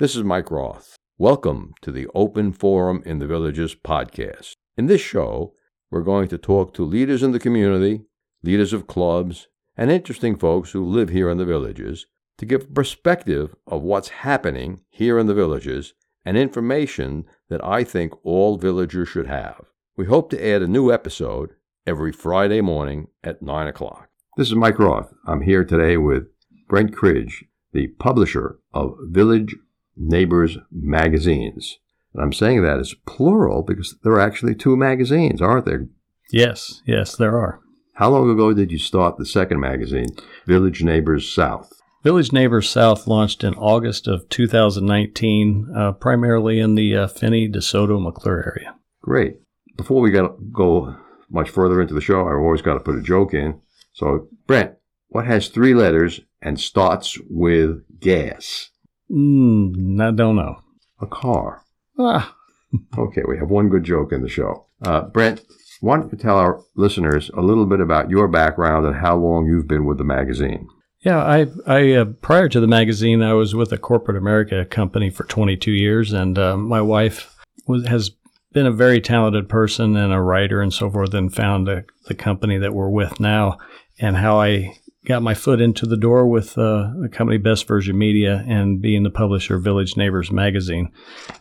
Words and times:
This 0.00 0.16
is 0.16 0.24
Mike 0.24 0.50
Roth. 0.50 0.96
Welcome 1.18 1.72
to 1.82 1.92
the 1.92 2.08
Open 2.16 2.52
Forum 2.52 3.00
in 3.06 3.20
the 3.20 3.28
Villages 3.28 3.76
podcast. 3.76 4.54
In 4.76 4.86
this 4.86 5.00
show, 5.00 5.54
we're 5.88 6.02
going 6.02 6.26
to 6.28 6.36
talk 6.36 6.74
to 6.74 6.84
leaders 6.84 7.22
in 7.22 7.30
the 7.30 7.38
community, 7.38 8.02
leaders 8.42 8.72
of 8.72 8.88
clubs, 8.88 9.46
and 9.76 9.92
interesting 9.92 10.34
folks 10.36 10.72
who 10.72 10.84
live 10.84 11.10
here 11.10 11.30
in 11.30 11.38
the 11.38 11.44
villages 11.44 12.06
to 12.38 12.44
give 12.44 12.62
a 12.62 12.74
perspective 12.74 13.54
of 13.68 13.82
what's 13.82 14.08
happening 14.08 14.80
here 14.90 15.16
in 15.16 15.28
the 15.28 15.34
villages 15.34 15.94
and 16.24 16.36
information 16.36 17.24
that 17.48 17.64
I 17.64 17.84
think 17.84 18.14
all 18.24 18.56
villagers 18.56 19.08
should 19.08 19.28
have. 19.28 19.60
We 19.96 20.06
hope 20.06 20.28
to 20.30 20.44
add 20.44 20.60
a 20.60 20.66
new 20.66 20.92
episode 20.92 21.50
every 21.86 22.10
Friday 22.10 22.60
morning 22.60 23.06
at 23.22 23.42
9 23.42 23.68
o'clock. 23.68 24.08
This 24.36 24.48
is 24.48 24.56
Mike 24.56 24.80
Roth. 24.80 25.14
I'm 25.28 25.42
here 25.42 25.64
today 25.64 25.96
with 25.98 26.24
Brent 26.68 26.96
Cridge, 26.96 27.44
the 27.72 27.86
publisher 28.00 28.58
of 28.72 28.96
Village 29.10 29.54
Neighbors 29.96 30.58
magazines. 30.70 31.78
And 32.12 32.22
I'm 32.22 32.32
saying 32.32 32.62
that 32.62 32.78
as 32.78 32.94
plural 33.06 33.62
because 33.62 33.96
there 34.02 34.12
are 34.12 34.20
actually 34.20 34.54
two 34.54 34.76
magazines, 34.76 35.42
aren't 35.42 35.66
there? 35.66 35.88
Yes, 36.30 36.82
yes, 36.86 37.16
there 37.16 37.36
are. 37.38 37.60
How 37.94 38.10
long 38.10 38.28
ago 38.30 38.52
did 38.52 38.72
you 38.72 38.78
start 38.78 39.18
the 39.18 39.26
second 39.26 39.60
magazine, 39.60 40.08
Village 40.46 40.82
Neighbors 40.82 41.32
South? 41.32 41.72
Village 42.02 42.32
Neighbors 42.32 42.68
South 42.68 43.06
launched 43.06 43.44
in 43.44 43.54
August 43.54 44.08
of 44.08 44.28
2019, 44.28 45.72
uh, 45.74 45.92
primarily 45.92 46.58
in 46.58 46.74
the 46.74 46.96
uh, 46.96 47.06
Fenney, 47.06 47.48
DeSoto, 47.48 48.02
McClure 48.02 48.52
area. 48.54 48.74
Great. 49.00 49.36
Before 49.76 50.00
we 50.00 50.10
got 50.10 50.52
go 50.52 50.96
much 51.30 51.50
further 51.50 51.80
into 51.80 51.94
the 51.94 52.00
show, 52.00 52.26
I've 52.26 52.36
always 52.36 52.62
got 52.62 52.74
to 52.74 52.80
put 52.80 52.98
a 52.98 53.02
joke 53.02 53.32
in. 53.32 53.60
So, 53.92 54.28
Brent, 54.46 54.74
what 55.08 55.26
has 55.26 55.48
three 55.48 55.72
letters 55.72 56.20
and 56.42 56.60
starts 56.60 57.18
with 57.30 57.82
gas? 58.00 58.70
Mm, 59.14 60.00
I 60.00 60.10
don't 60.10 60.36
know. 60.36 60.60
A 61.00 61.06
car. 61.06 61.62
Ah, 61.98 62.34
Okay, 62.98 63.22
we 63.28 63.38
have 63.38 63.50
one 63.50 63.68
good 63.68 63.84
joke 63.84 64.12
in 64.12 64.22
the 64.22 64.28
show. 64.28 64.66
Uh, 64.82 65.02
Brent, 65.02 65.42
why 65.80 65.96
don't 65.96 66.10
you 66.10 66.18
tell 66.18 66.36
our 66.38 66.60
listeners 66.74 67.30
a 67.36 67.40
little 67.40 67.66
bit 67.66 67.80
about 67.80 68.10
your 68.10 68.26
background 68.26 68.84
and 68.86 68.96
how 68.96 69.16
long 69.16 69.46
you've 69.46 69.68
been 69.68 69.84
with 69.86 69.98
the 69.98 70.04
magazine? 70.04 70.66
yeah. 71.02 71.22
I, 71.22 71.46
I 71.66 71.92
uh, 71.92 72.04
prior 72.06 72.48
to 72.48 72.58
the 72.60 72.66
magazine, 72.66 73.22
I 73.22 73.34
was 73.34 73.54
with 73.54 73.70
a 73.72 73.78
corporate 73.78 74.16
America 74.16 74.64
company 74.64 75.10
for 75.10 75.24
22 75.24 75.70
years, 75.70 76.12
and 76.12 76.36
uh, 76.38 76.56
my 76.56 76.80
wife 76.80 77.36
was 77.68 77.86
has 77.86 78.10
been 78.52 78.66
a 78.66 78.72
very 78.72 79.00
talented 79.00 79.48
person 79.48 79.96
and 79.96 80.12
a 80.12 80.20
writer 80.20 80.60
and 80.62 80.72
so 80.72 80.90
forth, 80.90 81.14
and 81.14 81.32
found 81.34 81.66
the 81.68 81.84
the 82.06 82.14
company 82.14 82.58
that 82.58 82.74
we're 82.74 82.88
with 82.90 83.20
now, 83.20 83.58
and 84.00 84.16
how 84.16 84.40
I 84.40 84.78
got 85.04 85.22
my 85.22 85.34
foot 85.34 85.60
into 85.60 85.86
the 85.86 85.96
door 85.96 86.26
with 86.26 86.56
uh, 86.56 86.90
the 87.00 87.08
company 87.10 87.38
Best 87.38 87.66
Version 87.66 87.96
Media 87.98 88.44
and 88.48 88.80
being 88.80 89.02
the 89.02 89.10
publisher 89.10 89.56
of 89.56 89.64
Village 89.64 89.96
Neighbors 89.96 90.32
magazine. 90.32 90.90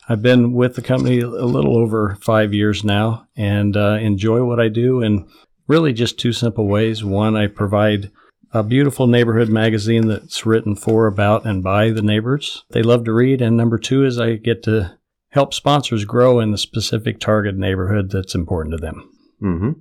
I've 0.09 0.21
been 0.21 0.53
with 0.53 0.75
the 0.75 0.81
company 0.81 1.19
a 1.19 1.27
little 1.27 1.77
over 1.77 2.17
five 2.21 2.53
years 2.53 2.83
now 2.83 3.27
and 3.35 3.77
uh, 3.77 3.97
enjoy 4.01 4.43
what 4.43 4.59
I 4.59 4.67
do 4.67 5.01
in 5.01 5.27
really 5.67 5.93
just 5.93 6.19
two 6.19 6.33
simple 6.33 6.67
ways. 6.67 7.03
One, 7.03 7.35
I 7.35 7.47
provide 7.47 8.11
a 8.51 8.63
beautiful 8.63 9.07
neighborhood 9.07 9.49
magazine 9.49 10.07
that's 10.07 10.45
written 10.45 10.75
for, 10.75 11.07
about, 11.07 11.45
and 11.45 11.63
by 11.63 11.89
the 11.89 12.03
neighbors 12.03 12.65
they 12.71 12.83
love 12.83 13.05
to 13.05 13.13
read. 13.13 13.41
And 13.41 13.57
number 13.57 13.77
two 13.77 14.05
is 14.05 14.19
I 14.19 14.35
get 14.35 14.61
to 14.63 14.97
help 15.29 15.53
sponsors 15.53 16.05
grow 16.05 16.39
in 16.39 16.51
the 16.51 16.57
specific 16.57 17.19
target 17.19 17.55
neighborhood 17.55 18.11
that's 18.11 18.35
important 18.35 18.75
to 18.75 18.81
them. 18.81 19.09
Mm-hmm. 19.41 19.71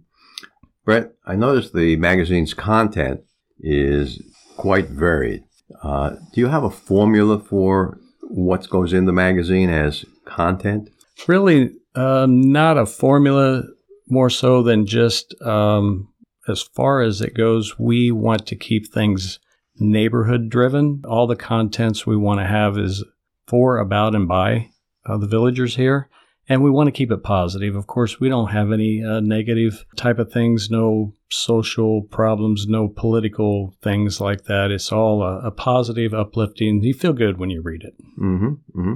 Brent, 0.85 1.11
I 1.27 1.37
noticed 1.37 1.75
the 1.75 1.97
magazine's 1.97 2.55
content 2.55 3.21
is 3.63 4.21
quite 4.57 4.89
varied. 4.89 5.45
Uh, 5.83 6.11
do 6.33 6.41
you 6.41 6.49
have 6.49 6.65
a 6.65 6.71
formula 6.71 7.39
for 7.39 7.99
what 8.23 8.69
goes 8.69 8.93
in 8.93 9.07
the 9.07 9.13
magazine 9.13 9.71
as 9.71 10.05
content? 10.25 10.91
Really, 11.27 11.71
uh, 11.95 12.27
not 12.29 12.79
a 12.79 12.87
formula 12.87 13.63
more 14.09 14.31
so 14.31 14.63
than 14.63 14.87
just 14.87 15.35
um, 15.43 16.09
as 16.49 16.63
far 16.63 17.03
as 17.03 17.21
it 17.21 17.35
goes, 17.35 17.79
we 17.79 18.11
want 18.11 18.47
to 18.47 18.57
keep 18.57 18.93
things 18.93 19.39
neighborhood 19.79 20.51
driven. 20.51 21.03
All 21.07 21.27
the 21.27 21.37
contents 21.37 22.07
we 22.07 22.17
want 22.17 22.41
to 22.41 22.47
have 22.47 22.77
is 22.79 23.05
for, 23.47 23.79
about, 23.79 24.15
and 24.15 24.29
by 24.29 24.71
uh, 25.07 25.19
the 25.19 25.27
villagers 25.27 25.77
here. 25.77 26.09
And 26.49 26.63
we 26.63 26.71
want 26.71 26.89
to 26.89 26.93
keep 26.93 27.11
it 27.13 27.23
positive. 27.23 27.77
Of 27.77 27.87
course, 27.87 28.19
we 28.19 28.29
don't 28.29 28.51
have 28.51 28.73
any 28.73 29.03
uh, 29.03 29.21
negative 29.21 29.85
type 29.97 30.19
of 30.19 30.33
things, 30.33 30.71
no 30.71 31.15
social 31.31 32.03
problems, 32.03 32.67
no 32.67 32.89
political 32.89 33.75
things 33.83 34.21
like 34.21 34.45
that. 34.45 34.71
It's 34.71 34.91
all 34.91 35.23
a, 35.23 35.39
a 35.39 35.51
positive, 35.51 36.13
uplifting. 36.13 36.83
You 36.83 36.95
feel 36.95 37.13
good 37.13 37.39
when 37.39 37.51
you 37.51 37.63
read 37.63 37.85
it. 37.85 37.95
Mm-hmm. 38.21 38.81
mm-hmm. 38.81 38.95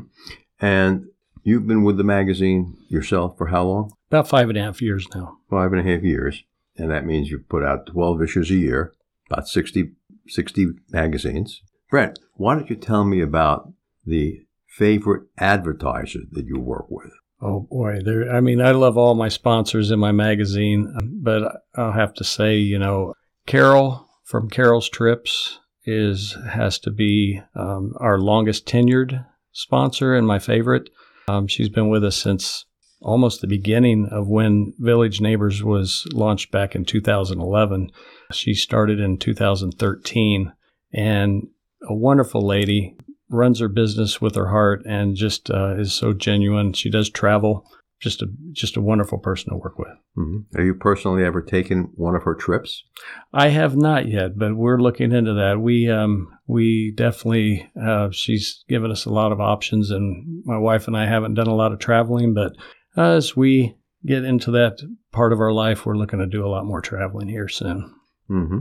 And 0.58 1.06
you've 1.42 1.66
been 1.66 1.84
with 1.84 1.98
the 1.98 2.04
magazine 2.04 2.76
yourself 2.88 3.36
for 3.38 3.46
how 3.48 3.64
long? 3.64 3.92
About 4.10 4.28
five 4.28 4.48
and 4.48 4.58
a 4.58 4.62
half 4.62 4.82
years 4.82 5.06
now. 5.14 5.36
Five 5.50 5.72
and 5.72 5.86
a 5.86 5.92
half 5.92 6.02
years. 6.02 6.42
And 6.76 6.90
that 6.90 7.06
means 7.06 7.30
you 7.30 7.38
put 7.38 7.62
out 7.62 7.86
12 7.86 8.22
issues 8.22 8.50
a 8.50 8.54
year, 8.54 8.92
about 9.30 9.48
60, 9.48 9.92
60 10.28 10.66
magazines. 10.90 11.62
Brent, 11.90 12.18
why 12.34 12.54
don't 12.54 12.68
you 12.68 12.76
tell 12.76 13.04
me 13.04 13.20
about 13.20 13.72
the 14.04 14.40
favorite 14.68 15.24
advertiser 15.38 16.20
that 16.32 16.46
you 16.46 16.58
work 16.58 16.86
with? 16.90 17.12
Oh 17.41 17.66
boy, 17.70 18.00
there. 18.04 18.34
I 18.34 18.41
mean, 18.41 18.60
I 18.60 18.70
love 18.70 18.97
all 18.97 19.14
my 19.14 19.28
sponsors 19.28 19.91
in 19.91 19.98
my 19.98 20.12
magazine, 20.12 21.20
but 21.22 21.62
I'll 21.74 21.92
have 21.92 22.14
to 22.14 22.24
say, 22.24 22.56
you 22.56 22.78
know, 22.78 23.14
Carol 23.47 24.08
from 24.24 24.48
Carol's 24.48 24.88
Trips 24.88 25.60
is 25.84 26.36
has 26.50 26.78
to 26.80 26.91
be 26.91 27.41
um, 27.54 27.94
our 28.00 28.19
longest 28.19 28.66
tenured 28.66 29.24
sponsor 29.52 30.14
and 30.14 30.26
my 30.26 30.38
favorite. 30.38 30.91
Um, 31.28 31.47
she's 31.47 31.69
been 31.69 31.88
with 31.88 32.04
us 32.04 32.16
since 32.16 32.64
almost 33.00 33.41
the 33.41 33.47
beginning 33.47 34.08
of 34.10 34.28
when 34.28 34.72
Village 34.78 35.20
Neighbors 35.20 35.62
was 35.62 36.06
launched 36.12 36.50
back 36.50 36.74
in 36.74 36.84
2011. 36.84 37.91
She 38.32 38.54
started 38.54 38.98
in 38.98 39.18
2013, 39.18 40.53
and 40.92 41.48
a 41.88 41.94
wonderful 41.94 42.44
lady 42.44 42.97
runs 43.28 43.60
her 43.60 43.69
business 43.69 44.20
with 44.20 44.34
her 44.34 44.48
heart 44.48 44.84
and 44.87 45.16
just 45.16 45.50
uh, 45.50 45.75
is 45.76 45.92
so 45.92 46.12
genuine. 46.12 46.72
She 46.72 46.91
does 46.91 47.10
travel. 47.10 47.66
Just 47.98 48.20
a 48.20 48.26
just 48.53 48.76
a 48.76 48.82
wonderful 48.82 49.16
person 49.16 49.50
to 49.50 49.56
work 49.56 49.78
with. 49.78 49.88
Mm-hmm. 50.19 50.56
Have 50.56 50.66
you 50.66 50.75
personally 50.75 51.25
ever 51.25 51.41
taken 51.41 51.92
one 51.94 52.15
of 52.15 52.25
her 52.25 52.34
trips? 52.34 52.84
I 53.32 53.48
have 53.48 53.75
not 53.75 54.06
yet, 54.06 54.36
but 54.36 54.54
we're 54.54 54.78
looking 54.78 55.12
into 55.12 55.32
that. 55.32 55.60
We 55.60 55.91
um, 55.91 56.28
we 56.47 56.92
definitely 56.94 57.70
uh, 57.81 58.10
she's 58.10 58.65
given 58.69 58.91
us 58.91 59.06
a 59.06 59.10
lot 59.10 59.32
of 59.32 59.41
options, 59.41 59.91
and 59.91 60.42
my 60.44 60.59
wife 60.59 60.86
and 60.88 60.97
I 60.97 61.06
haven't 61.06 61.34
done 61.34 61.47
a 61.47 61.54
lot 61.54 61.72
of 61.72 61.78
traveling, 61.78 62.34
but 62.34 62.53
as 62.98 63.34
we 63.34 63.76
get 64.04 64.25
into 64.25 64.50
that 64.53 64.78
part 65.12 65.32
of 65.32 65.41
our 65.41 65.53
life, 65.53 65.86
we're 65.86 65.97
looking 65.97 66.19
to 66.19 66.26
do 66.26 66.44
a 66.44 66.48
lot 66.48 66.66
more 66.66 66.82
traveling 66.82 67.28
here 67.28 67.48
soon. 67.48 67.94
Mm-hmm. 68.31 68.59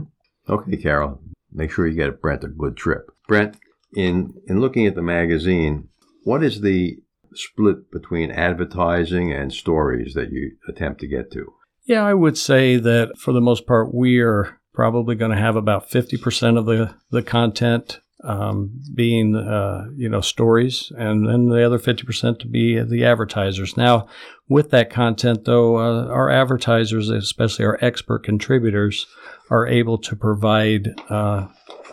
Okay, 0.48 0.76
Carol, 0.76 1.20
make 1.52 1.70
sure 1.70 1.86
you 1.86 1.94
get 1.94 2.20
Brent 2.20 2.44
a 2.44 2.48
good 2.48 2.76
trip. 2.76 3.10
Brent, 3.28 3.56
in 3.94 4.34
in 4.46 4.60
looking 4.60 4.86
at 4.86 4.94
the 4.94 5.02
magazine, 5.02 5.88
what 6.24 6.42
is 6.42 6.60
the 6.60 6.98
split 7.34 7.90
between 7.90 8.30
advertising 8.30 9.32
and 9.32 9.52
stories 9.52 10.14
that 10.14 10.30
you 10.30 10.52
attempt 10.68 11.00
to 11.00 11.06
get 11.06 11.30
to? 11.32 11.52
Yeah, 11.84 12.04
I 12.04 12.14
would 12.14 12.36
say 12.36 12.76
that 12.76 13.16
for 13.18 13.32
the 13.32 13.40
most 13.40 13.66
part, 13.66 13.94
we 13.94 14.18
are 14.20 14.58
probably 14.72 15.14
going 15.14 15.30
to 15.30 15.36
have 15.36 15.56
about 15.56 15.88
50% 15.88 16.58
of 16.58 16.66
the, 16.66 16.94
the 17.10 17.22
content 17.22 18.00
um, 18.24 18.80
being, 18.94 19.36
uh, 19.36 19.86
you 19.94 20.08
know, 20.08 20.20
stories, 20.20 20.92
and 20.96 21.28
then 21.28 21.48
the 21.48 21.64
other 21.64 21.78
50% 21.78 22.40
to 22.40 22.48
be 22.48 22.80
the 22.82 23.04
advertisers. 23.04 23.76
Now, 23.76 24.08
with 24.48 24.70
that 24.70 24.90
content, 24.90 25.44
though, 25.44 25.76
uh, 25.76 26.08
our 26.08 26.28
advertisers, 26.28 27.08
especially 27.08 27.64
our 27.64 27.78
expert 27.80 28.24
contributors, 28.24 29.06
are 29.50 29.66
able 29.66 29.98
to 29.98 30.16
provide 30.16 30.94
uh, 31.08 31.46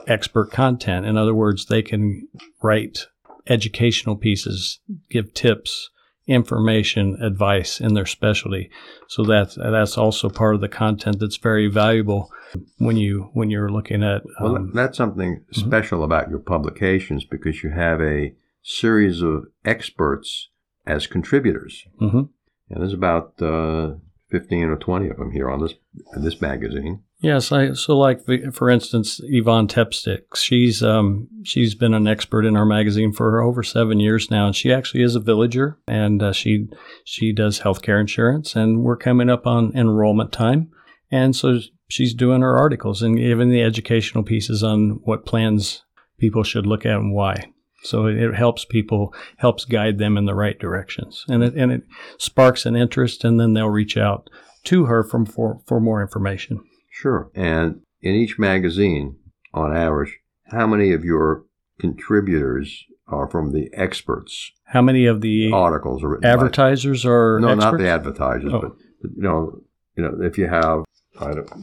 expert 0.07 0.51
content. 0.51 1.05
In 1.05 1.17
other 1.17 1.33
words, 1.33 1.65
they 1.65 1.81
can 1.81 2.27
write 2.61 3.07
educational 3.47 4.15
pieces, 4.15 4.79
give 5.09 5.33
tips, 5.33 5.89
information, 6.27 7.17
advice 7.21 7.81
in 7.81 7.93
their 7.93 8.05
specialty. 8.05 8.69
So 9.07 9.23
that's 9.23 9.55
that's 9.55 9.97
also 9.97 10.29
part 10.29 10.55
of 10.55 10.61
the 10.61 10.69
content 10.69 11.19
that's 11.19 11.37
very 11.37 11.67
valuable 11.67 12.31
when 12.77 12.97
you 12.97 13.29
when 13.33 13.49
you're 13.49 13.71
looking 13.71 14.03
at. 14.03 14.21
Um, 14.39 14.53
well, 14.53 14.53
that's 14.73 14.97
mm-hmm. 14.97 15.03
something 15.03 15.45
special 15.51 15.97
mm-hmm. 15.97 16.05
about 16.05 16.29
your 16.29 16.39
publications 16.39 17.25
because 17.25 17.63
you 17.63 17.71
have 17.71 18.01
a 18.01 18.33
series 18.61 19.21
of 19.21 19.45
experts 19.65 20.49
as 20.85 21.07
contributors, 21.07 21.85
mm-hmm. 22.01 22.23
and 22.69 22.81
there's 22.81 22.93
about 22.93 23.41
uh, 23.41 23.95
fifteen 24.29 24.65
or 24.65 24.77
twenty 24.77 25.09
of 25.09 25.17
them 25.17 25.31
here 25.31 25.49
on 25.49 25.61
this 25.61 25.73
this 26.15 26.41
magazine. 26.41 27.03
Yes, 27.23 27.53
I 27.53 27.71
so 27.71 27.97
like 27.97 28.19
for 28.51 28.69
instance 28.69 29.21
Yvonne 29.23 29.69
Tepstick. 29.69 30.35
She's 30.35 30.83
um 30.83 31.29
she's 31.43 31.73
been 31.73 31.93
an 31.93 32.05
expert 32.05 32.45
in 32.45 32.57
our 32.57 32.65
magazine 32.65 33.13
for 33.13 33.41
over 33.41 33.63
seven 33.63 34.01
years 34.01 34.29
now, 34.29 34.47
and 34.47 34.55
she 34.55 34.73
actually 34.73 35.03
is 35.03 35.15
a 35.15 35.21
villager, 35.21 35.79
and 35.87 36.21
uh, 36.21 36.33
she 36.33 36.67
she 37.05 37.31
does 37.31 37.61
healthcare 37.61 38.01
insurance, 38.01 38.57
and 38.57 38.83
we're 38.83 38.97
coming 38.97 39.29
up 39.29 39.47
on 39.47 39.71
enrollment 39.73 40.33
time, 40.33 40.69
and 41.09 41.33
so 41.33 41.59
she's 41.87 42.13
doing 42.13 42.41
her 42.41 42.57
articles 42.57 43.01
and 43.01 43.17
giving 43.17 43.49
the 43.49 43.63
educational 43.63 44.25
pieces 44.25 44.61
on 44.61 44.99
what 45.05 45.25
plans 45.25 45.83
people 46.17 46.43
should 46.43 46.67
look 46.67 46.85
at 46.85 46.97
and 46.97 47.13
why. 47.13 47.53
So 47.83 48.05
it, 48.07 48.17
it 48.17 48.35
helps 48.35 48.65
people, 48.65 49.13
helps 49.37 49.63
guide 49.63 49.97
them 49.97 50.17
in 50.17 50.25
the 50.25 50.35
right 50.35 50.59
directions, 50.59 51.23
and 51.29 51.41
it 51.41 51.53
and 51.53 51.71
it 51.71 51.83
sparks 52.17 52.65
an 52.65 52.75
interest, 52.75 53.23
and 53.23 53.39
then 53.39 53.53
they'll 53.53 53.69
reach 53.69 53.95
out 53.95 54.29
to 54.65 54.87
her 54.87 55.05
from 55.05 55.25
for 55.25 55.61
for 55.65 55.79
more 55.79 56.01
information. 56.01 56.65
Sure. 56.93 57.31
And 57.33 57.81
in 58.01 58.13
each 58.13 58.37
magazine, 58.37 59.17
on 59.53 59.75
average, 59.75 60.19
how 60.51 60.67
many 60.67 60.93
of 60.93 61.03
your 61.03 61.43
contributors 61.79 62.85
are 63.07 63.27
from 63.27 63.51
the 63.51 63.69
experts? 63.73 64.51
How 64.65 64.81
many 64.81 65.05
of 65.07 65.21
the 65.21 65.51
articles 65.51 66.03
are 66.03 66.09
written? 66.09 66.21
by- 66.21 66.29
advertisers 66.29 67.05
are 67.05 67.39
no, 67.39 67.55
not 67.55 67.77
the 67.77 67.87
advertisers, 67.89 68.51
Oh. 68.53 68.61
but 68.61 68.71
you 69.01 69.21
know, 69.23 69.61
you 69.97 70.03
know, 70.03 70.17
if 70.21 70.37
you 70.37 70.47
have, 70.47 70.83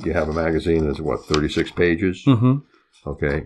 you 0.05 0.12
have 0.12 0.29
a 0.29 0.32
magazine 0.32 0.87
that's 0.87 1.00
what 1.00 1.25
thirty 1.25 1.49
six 1.49 1.71
pages. 1.71 2.23
hmm 2.25 2.56
Okay, 3.06 3.44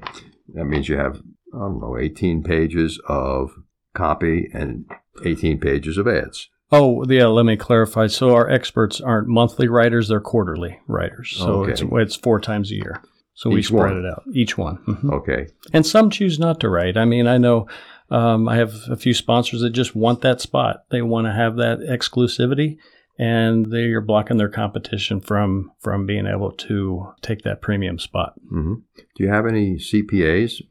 that 0.54 0.64
means 0.64 0.88
you 0.88 0.96
have 0.96 1.20
I 1.54 1.58
don't 1.58 1.80
know 1.80 1.96
eighteen 1.98 2.42
pages 2.42 3.00
of 3.06 3.52
copy 3.94 4.48
and 4.52 4.86
eighteen 5.24 5.60
pages 5.60 5.96
of 5.98 6.08
ads. 6.08 6.48
Oh, 6.76 7.04
yeah. 7.08 7.26
Let 7.26 7.44
me 7.46 7.56
clarify. 7.56 8.06
So 8.08 8.34
our 8.34 8.48
experts 8.50 9.00
aren't 9.00 9.28
monthly 9.28 9.68
writers; 9.68 10.08
they're 10.08 10.20
quarterly 10.20 10.78
writers. 10.88 11.34
So 11.36 11.62
Okay. 11.62 11.72
it's 11.72 11.82
it's 11.82 12.16
four 12.16 12.40
times 12.40 12.70
a 12.70 12.74
year. 12.74 13.02
So 13.34 13.50
we 13.50 13.62
spread 13.62 13.94
one. 13.94 14.04
it 14.04 14.06
out, 14.08 14.22
each 14.32 14.56
one. 14.56 14.78
Mhm. 14.86 15.12
Okay, 15.12 15.46
And 15.72 15.84
some 15.84 16.08
choose 16.08 16.38
not 16.38 16.60
to 16.60 16.68
write. 16.68 16.96
I 16.96 17.04
mean, 17.04 17.26
I 17.26 17.36
know 17.38 17.66
um, 18.10 18.48
I 18.48 18.56
have 18.56 18.74
a 18.88 18.96
few 18.96 19.12
sponsors 19.14 19.60
that 19.62 19.70
just 19.70 19.96
want 19.96 20.20
that 20.20 20.40
spot. 20.40 20.84
They 20.90 21.02
want 21.02 21.26
to 21.26 21.32
have 21.32 21.56
that 21.56 21.80
exclusivity, 21.80 22.76
and 23.18 23.66
they 23.72 23.86
are 23.90 24.00
blocking 24.00 24.36
their 24.36 24.48
competition 24.48 25.20
from 25.20 25.72
from 25.80 26.06
being 26.06 26.26
able 26.26 26.52
to 26.52 27.08
take 27.22 27.42
that 27.42 27.60
premium 27.60 27.98
spot. 27.98 28.34
hmm 28.48 28.74
Do 29.16 29.24
you 29.24 29.30
have 29.30 29.46
any 29.46 29.78
CPAs, 29.78 30.62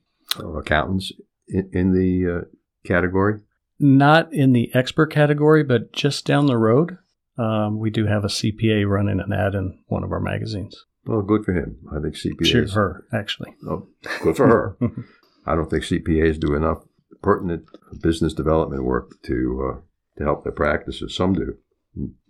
or 0.41 0.59
accountants 0.59 1.11
in, 1.47 1.69
in 1.73 1.91
the 1.94 2.31
uh, 2.31 2.41
category? 2.85 3.41
Not 3.79 4.33
in 4.33 4.53
the 4.53 4.73
expert 4.73 5.07
category, 5.07 5.63
but 5.63 5.91
just 5.91 6.25
down 6.25 6.45
the 6.45 6.57
road, 6.57 6.97
um, 7.37 7.79
we 7.79 7.89
do 7.89 8.05
have 8.05 8.23
a 8.23 8.27
CPA 8.27 8.87
running 8.87 9.19
an 9.19 9.33
ad 9.33 9.55
in 9.55 9.79
one 9.87 10.03
of 10.03 10.11
our 10.11 10.19
magazines. 10.19 10.85
Well, 11.05 11.21
good 11.21 11.43
for 11.43 11.53
him. 11.53 11.77
I 11.91 11.99
think 11.99 12.15
CPAs. 12.15 12.45
Shoot 12.45 12.71
her, 12.71 13.05
actually. 13.11 13.55
Oh, 13.67 13.87
good 14.21 14.37
for 14.37 14.47
her. 14.47 14.77
I 15.45 15.55
don't 15.55 15.69
think 15.69 15.83
CPAs 15.83 16.39
do 16.39 16.55
enough 16.55 16.83
pertinent 17.21 17.65
business 18.01 18.33
development 18.33 18.83
work 18.83 19.21
to 19.23 19.73
uh, 19.73 19.81
to 20.17 20.23
help 20.23 20.43
their 20.43 20.53
practices. 20.53 21.15
Some 21.15 21.33
do, 21.33 21.57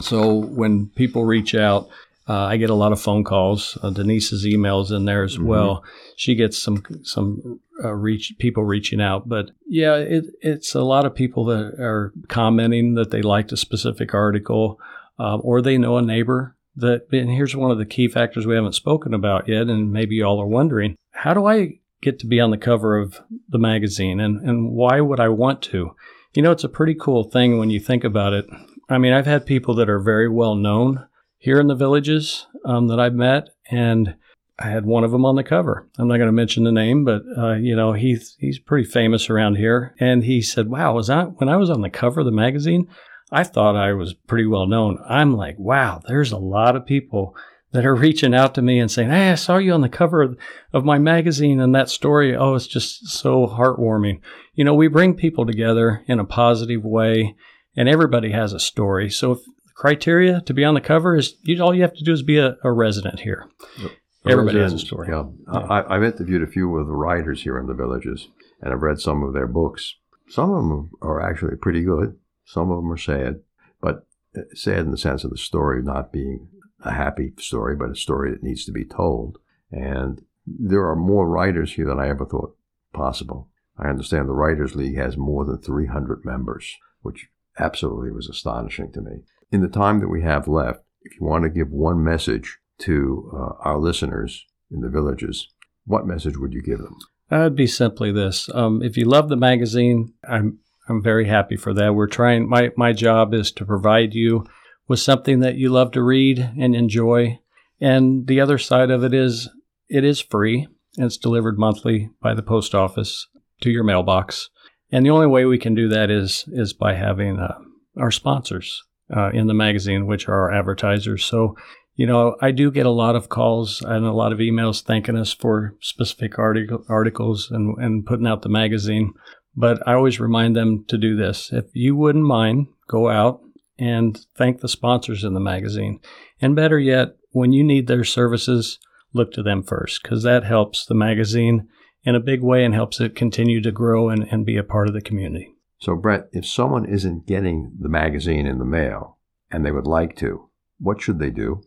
so 0.00 0.34
when 0.34 0.88
people 0.88 1.24
reach 1.24 1.54
out, 1.54 1.88
uh, 2.28 2.44
I 2.44 2.56
get 2.58 2.70
a 2.70 2.74
lot 2.74 2.92
of 2.92 3.00
phone 3.00 3.24
calls. 3.24 3.78
Uh, 3.82 3.90
Denise's 3.90 4.44
emails 4.44 4.94
in 4.94 5.04
there 5.06 5.22
as 5.24 5.36
Mhm. 5.38 5.44
well. 5.44 5.82
She 6.16 6.34
gets 6.34 6.58
some 6.58 6.82
some 7.02 7.60
uh, 7.84 7.92
reach 7.94 8.34
people 8.38 8.64
reaching 8.64 9.00
out, 9.00 9.28
but 9.28 9.50
yeah, 9.66 9.96
it, 9.96 10.24
it's 10.40 10.74
a 10.74 10.82
lot 10.82 11.06
of 11.06 11.14
people 11.14 11.44
that 11.46 11.74
are 11.78 12.12
commenting 12.28 12.94
that 12.94 13.10
they 13.10 13.22
liked 13.22 13.52
a 13.52 13.56
specific 13.56 14.12
article, 14.14 14.78
uh, 15.18 15.36
or 15.38 15.62
they 15.62 15.78
know 15.78 15.96
a 15.96 16.02
neighbor 16.02 16.56
that. 16.76 17.06
And 17.12 17.30
here's 17.30 17.54
one 17.56 17.70
of 17.70 17.78
the 17.78 17.86
key 17.86 18.08
factors 18.08 18.46
we 18.46 18.54
haven't 18.56 18.74
spoken 18.74 19.14
about 19.14 19.48
yet, 19.48 19.68
and 19.68 19.92
maybe 19.92 20.16
y'all 20.16 20.40
are 20.40 20.46
wondering: 20.46 20.96
How 21.12 21.34
do 21.34 21.46
I 21.46 21.78
get 22.02 22.18
to 22.20 22.26
be 22.26 22.40
on 22.40 22.50
the 22.50 22.58
cover 22.58 22.98
of 22.98 23.20
the 23.48 23.58
magazine, 23.58 24.20
and 24.20 24.40
and 24.48 24.70
why 24.72 25.00
would 25.00 25.20
I 25.20 25.28
want 25.28 25.62
to? 25.62 25.94
You 26.34 26.42
know, 26.42 26.50
it's 26.52 26.64
a 26.64 26.68
pretty 26.68 26.94
cool 26.94 27.24
thing 27.24 27.58
when 27.58 27.70
you 27.70 27.80
think 27.80 28.04
about 28.04 28.32
it. 28.32 28.46
I 28.90 28.98
mean, 28.98 29.12
I've 29.12 29.26
had 29.26 29.46
people 29.46 29.74
that 29.76 29.88
are 29.88 30.00
very 30.00 30.28
well 30.28 30.54
known 30.54 31.06
here 31.38 31.60
in 31.60 31.68
the 31.68 31.74
villages 31.74 32.46
um, 32.64 32.88
that 32.88 33.00
I've 33.00 33.14
met, 33.14 33.50
and 33.70 34.16
I 34.58 34.68
had 34.68 34.84
one 34.84 35.04
of 35.04 35.12
them 35.12 35.24
on 35.24 35.36
the 35.36 35.44
cover. 35.44 35.88
I'm 35.98 36.08
not 36.08 36.16
going 36.16 36.28
to 36.28 36.32
mention 36.32 36.64
the 36.64 36.72
name, 36.72 37.04
but 37.04 37.22
uh, 37.36 37.54
you 37.54 37.76
know 37.76 37.92
he's 37.92 38.36
he's 38.38 38.58
pretty 38.58 38.88
famous 38.88 39.30
around 39.30 39.56
here. 39.56 39.94
And 40.00 40.24
he 40.24 40.42
said, 40.42 40.68
"Wow, 40.68 40.94
was 40.94 41.08
I 41.08 41.24
when 41.24 41.48
I 41.48 41.56
was 41.56 41.70
on 41.70 41.80
the 41.80 41.90
cover 41.90 42.20
of 42.20 42.26
the 42.26 42.32
magazine? 42.32 42.88
I 43.30 43.44
thought 43.44 43.76
I 43.76 43.92
was 43.92 44.14
pretty 44.14 44.46
well 44.46 44.66
known. 44.66 44.98
I'm 45.06 45.36
like, 45.36 45.58
wow, 45.58 46.00
there's 46.06 46.32
a 46.32 46.38
lot 46.38 46.76
of 46.76 46.86
people 46.86 47.36
that 47.72 47.84
are 47.84 47.94
reaching 47.94 48.34
out 48.34 48.54
to 48.54 48.62
me 48.62 48.78
and 48.78 48.90
saying, 48.90 49.10
Hey, 49.10 49.30
I 49.30 49.34
saw 49.34 49.58
you 49.58 49.72
on 49.72 49.82
the 49.82 49.88
cover 49.88 50.22
of, 50.22 50.38
of 50.72 50.84
my 50.84 50.98
magazine 50.98 51.60
and 51.60 51.74
that 51.74 51.90
story. 51.90 52.34
Oh, 52.34 52.54
it's 52.54 52.66
just 52.66 53.08
so 53.08 53.46
heartwarming. 53.46 54.20
You 54.54 54.64
know, 54.64 54.74
we 54.74 54.88
bring 54.88 55.14
people 55.14 55.46
together 55.46 56.02
in 56.06 56.18
a 56.18 56.24
positive 56.24 56.84
way 56.84 57.34
and 57.76 57.88
everybody 57.88 58.32
has 58.32 58.52
a 58.52 58.60
story. 58.60 59.10
So 59.10 59.32
if 59.32 59.40
criteria 59.78 60.40
to 60.40 60.52
be 60.52 60.64
on 60.64 60.74
the 60.74 60.80
cover 60.80 61.16
is 61.16 61.36
you, 61.42 61.62
all 61.62 61.72
you 61.72 61.82
have 61.82 61.94
to 61.94 62.04
do 62.04 62.12
is 62.12 62.22
be 62.22 62.38
a, 62.38 62.56
a 62.64 62.72
resident 62.72 63.20
here. 63.20 63.48
Yep. 63.80 63.92
Everybody 64.26 64.58
has 64.58 64.72
a 64.72 64.78
story. 64.78 65.08
Yeah. 65.08 65.26
yeah. 65.52 65.84
I, 65.88 65.94
have 65.94 66.02
interviewed 66.02 66.42
a 66.42 66.50
few 66.50 66.76
of 66.76 66.88
the 66.88 66.96
writers 66.96 67.44
here 67.44 67.56
in 67.58 67.66
the 67.66 67.74
villages 67.74 68.28
and 68.60 68.72
I've 68.72 68.82
read 68.82 68.98
some 68.98 69.22
of 69.22 69.34
their 69.34 69.46
books. 69.46 69.94
Some 70.28 70.50
of 70.50 70.68
them 70.68 70.90
are 71.00 71.22
actually 71.22 71.56
pretty 71.56 71.84
good. 71.84 72.18
Some 72.44 72.72
of 72.72 72.78
them 72.78 72.92
are 72.92 72.98
sad, 72.98 73.36
but 73.80 74.04
uh, 74.36 74.42
sad 74.52 74.80
in 74.80 74.90
the 74.90 74.98
sense 74.98 75.22
of 75.22 75.30
the 75.30 75.38
story 75.38 75.80
not 75.80 76.12
being 76.12 76.48
a 76.84 76.92
happy 76.92 77.32
story, 77.38 77.76
but 77.76 77.90
a 77.90 77.94
story 77.94 78.32
that 78.32 78.42
needs 78.42 78.64
to 78.64 78.72
be 78.72 78.84
told. 78.84 79.38
And 79.70 80.22
there 80.44 80.88
are 80.88 80.96
more 80.96 81.28
writers 81.28 81.74
here 81.74 81.86
than 81.86 82.00
I 82.00 82.08
ever 82.08 82.26
thought 82.26 82.56
possible. 82.92 83.48
I 83.78 83.88
understand 83.88 84.28
the 84.28 84.32
Writers 84.32 84.74
League 84.74 84.96
has 84.96 85.16
more 85.16 85.44
than 85.44 85.62
300 85.62 86.24
members, 86.24 86.76
which 87.02 87.28
absolutely 87.60 88.10
was 88.10 88.28
astonishing 88.28 88.90
to 88.92 89.00
me. 89.00 89.20
In 89.50 89.60
the 89.60 89.68
time 89.68 90.00
that 90.00 90.08
we 90.08 90.22
have 90.22 90.46
left, 90.46 90.80
if 91.02 91.18
you 91.18 91.26
want 91.26 91.44
to 91.44 91.50
give 91.50 91.70
one 91.70 92.04
message 92.04 92.58
to 92.80 93.30
uh, 93.34 93.68
our 93.68 93.78
listeners 93.78 94.44
in 94.70 94.80
the 94.80 94.88
villages, 94.88 95.48
what 95.86 96.06
message 96.06 96.36
would 96.36 96.52
you 96.52 96.62
give 96.62 96.78
them? 96.78 96.96
That 97.30 97.42
would 97.42 97.56
be 97.56 97.66
simply 97.66 98.12
this. 98.12 98.48
Um, 98.54 98.82
if 98.82 98.96
you 98.96 99.04
love 99.04 99.28
the 99.28 99.36
magazine, 99.36 100.12
I'm 100.28 100.58
I'm 100.88 101.02
very 101.02 101.26
happy 101.26 101.56
for 101.56 101.74
that. 101.74 101.94
We're 101.94 102.06
trying. 102.06 102.48
My 102.48 102.70
my 102.76 102.92
job 102.92 103.34
is 103.34 103.52
to 103.52 103.64
provide 103.64 104.14
you 104.14 104.46
with 104.86 105.00
something 105.00 105.40
that 105.40 105.56
you 105.56 105.68
love 105.68 105.92
to 105.92 106.02
read 106.02 106.38
and 106.58 106.74
enjoy. 106.74 107.38
And 107.80 108.26
the 108.26 108.40
other 108.40 108.58
side 108.58 108.90
of 108.90 109.04
it 109.04 109.12
is 109.12 109.48
it 109.88 110.04
is 110.04 110.20
free 110.20 110.66
and 110.96 111.06
it's 111.06 111.18
delivered 111.18 111.58
monthly 111.58 112.10
by 112.20 112.34
the 112.34 112.42
post 112.42 112.74
office 112.74 113.28
to 113.60 113.70
your 113.70 113.84
mailbox. 113.84 114.48
And 114.90 115.04
the 115.04 115.10
only 115.10 115.26
way 115.26 115.44
we 115.44 115.58
can 115.58 115.74
do 115.74 115.88
that 115.88 116.10
is 116.10 116.44
is 116.48 116.72
by 116.72 116.94
having 116.94 117.38
uh, 117.38 117.58
our 117.96 118.10
sponsors 118.10 118.82
uh, 119.14 119.30
in 119.30 119.46
the 119.46 119.54
magazine, 119.54 120.06
which 120.06 120.28
are 120.28 120.34
our 120.34 120.52
advertisers. 120.52 121.24
So, 121.24 121.56
you 121.94 122.06
know, 122.06 122.36
I 122.40 122.50
do 122.50 122.70
get 122.70 122.86
a 122.86 122.90
lot 122.90 123.16
of 123.16 123.28
calls 123.28 123.82
and 123.82 124.04
a 124.04 124.12
lot 124.12 124.32
of 124.32 124.38
emails 124.38 124.82
thanking 124.82 125.16
us 125.16 125.32
for 125.32 125.74
specific 125.80 126.38
article, 126.38 126.84
articles 126.88 127.50
and, 127.50 127.76
and 127.78 128.06
putting 128.06 128.26
out 128.26 128.42
the 128.42 128.48
magazine. 128.48 129.12
But 129.56 129.86
I 129.86 129.94
always 129.94 130.20
remind 130.20 130.54
them 130.54 130.84
to 130.88 130.96
do 130.96 131.16
this. 131.16 131.50
If 131.52 131.64
you 131.72 131.96
wouldn't 131.96 132.24
mind, 132.24 132.68
go 132.88 133.08
out 133.08 133.40
and 133.78 134.18
thank 134.36 134.60
the 134.60 134.68
sponsors 134.68 135.24
in 135.24 135.34
the 135.34 135.40
magazine. 135.40 136.00
And 136.40 136.54
better 136.54 136.78
yet, 136.78 137.16
when 137.30 137.52
you 137.52 137.64
need 137.64 137.86
their 137.86 138.04
services, 138.04 138.78
look 139.12 139.32
to 139.32 139.42
them 139.42 139.62
first 139.62 140.02
because 140.02 140.22
that 140.22 140.44
helps 140.44 140.86
the 140.86 140.94
magazine 140.94 141.68
in 142.04 142.14
a 142.14 142.20
big 142.20 142.42
way 142.42 142.64
and 142.64 142.74
helps 142.74 143.00
it 143.00 143.16
continue 143.16 143.60
to 143.60 143.72
grow 143.72 144.08
and, 144.08 144.26
and 144.30 144.46
be 144.46 144.56
a 144.56 144.62
part 144.62 144.88
of 144.88 144.94
the 144.94 145.00
community. 145.00 145.54
So, 145.78 145.94
Brett, 145.94 146.28
if 146.32 146.46
someone 146.46 146.84
isn't 146.84 147.26
getting 147.26 147.72
the 147.78 147.88
magazine 147.88 148.46
in 148.46 148.58
the 148.58 148.64
mail 148.64 149.18
and 149.50 149.64
they 149.64 149.70
would 149.70 149.86
like 149.86 150.16
to, 150.16 150.48
what 150.78 151.00
should 151.00 151.18
they 151.18 151.30
do? 151.30 151.62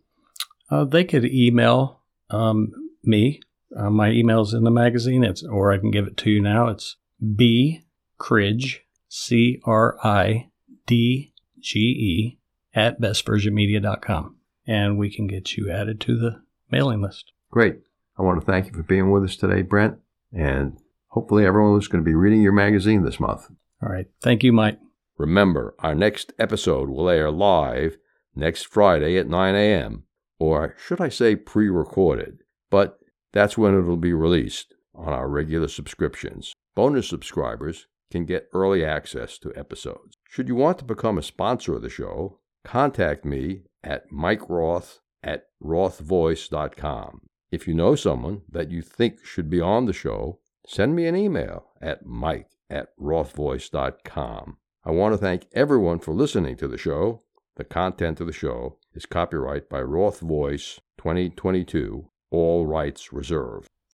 Uh, 0.70 0.86
they 0.86 1.04
could 1.04 1.26
email 1.26 2.02
um, 2.30 2.72
me. 3.04 3.42
Uh, 3.76 3.90
my 3.90 4.12
email's 4.12 4.54
in 4.54 4.64
the 4.64 4.72
magazine, 4.72 5.24
it's, 5.24 5.44
or 5.44 5.72
I 5.72 5.78
can 5.78 5.92
give 5.92 6.08
it 6.08 6.18
to 6.18 6.30
you 6.30 6.42
now. 6.42 6.68
It's 6.68 6.98
B 7.36 7.86
Cridge, 8.18 8.84
C 9.08 9.62
R 9.64 9.98
I 10.04 10.50
D 10.86 11.34
G-E, 11.62 12.38
at 12.74 13.00
bestversionmedia.com. 13.00 14.36
And 14.68 14.98
we 14.98 15.14
can 15.14 15.28
get 15.28 15.56
you 15.56 15.72
added 15.72 16.02
to 16.02 16.18
the 16.18 16.42
mailing 16.70 17.02
list. 17.02 17.32
Great. 17.50 17.78
I 18.18 18.24
want 18.24 18.40
to 18.40 18.46
thank 18.46 18.68
you 18.68 18.74
for 18.74 18.84
being 18.84 19.12
with 19.12 19.24
us 19.24 19.36
today, 19.36 19.62
Brent. 19.62 19.98
And 20.34 20.78
hopefully 21.08 21.46
everyone 21.46 21.78
is 21.80 21.88
going 21.88 22.04
to 22.04 22.10
be 22.10 22.16
reading 22.16 22.42
your 22.42 22.52
magazine 22.52 23.04
this 23.04 23.20
month. 23.20 23.50
All 23.84 23.90
right. 23.90 24.08
Thank 24.22 24.44
you, 24.44 24.54
Mike. 24.54 24.80
Remember, 25.18 25.76
our 25.80 25.96
next 25.96 26.34
episode 26.40 26.90
will 26.90 27.10
air 27.10 27.32
live 27.32 27.98
next 28.36 28.68
Friday 28.68 29.18
at 29.18 29.28
9 29.28 29.56
a.m., 29.56 30.04
or 30.40 30.76
should 30.84 31.00
I 31.02 31.10
say 31.10 31.36
pre 31.36 31.70
recorded, 31.70 32.40
but 32.70 33.00
that's 33.32 33.58
when 33.58 33.78
it'll 33.78 33.98
be 33.98 34.14
released 34.14 34.74
on 34.96 35.14
our 35.14 35.28
regular 35.28 35.68
subscriptions. 35.68 36.54
Bonus 36.76 37.08
subscribers 37.08 37.88
can 38.12 38.26
get 38.26 38.50
early 38.54 38.84
access 38.84 39.38
to 39.40 39.54
episodes. 39.56 40.16
Should 40.28 40.48
you 40.48 40.56
want 40.56 40.80
to 40.80 40.86
become 40.86 41.18
a 41.18 41.24
sponsor 41.24 41.76
of 41.76 41.82
the 41.82 41.90
show, 41.90 42.40
contact 42.64 43.26
me 43.26 43.64
at 43.84 44.10
mikeroth 44.12 45.00
at 45.24 45.46
rothvoice.com. 45.64 47.22
If 47.52 47.68
you 47.68 47.74
know 47.74 47.96
someone 47.96 48.42
that 48.50 48.72
you 48.72 48.82
think 48.82 49.24
should 49.24 49.50
be 49.50 49.62
on 49.62 49.86
the 49.86 49.94
show, 49.94 50.40
send 50.66 50.96
me 50.96 51.06
an 51.06 51.16
email 51.16 51.72
at 51.82 52.06
mike 52.06 52.48
at 52.72 52.98
rothvoice.com. 52.98 54.58
I 54.84 54.92
want 54.92 55.14
to 55.14 55.18
thank 55.18 55.46
everyone 55.54 56.00
for 56.00 56.14
listening 56.14 56.56
to 56.58 56.68
the 56.68 56.78
show. 56.78 57.22
The 57.58 57.64
content 57.64 58.20
of 58.22 58.28
the 58.28 58.34
show 58.34 58.78
is 58.96 59.06
copyright 59.06 59.70
by 59.70 59.82
Roth 59.82 60.22
Voice 60.22 60.80
2022, 60.98 62.10
all 62.32 62.66
rights 62.66 63.14
reserved. 63.14 63.68